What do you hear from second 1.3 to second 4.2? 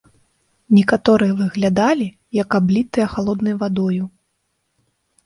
выглядалі, як аблітыя халоднай вадою.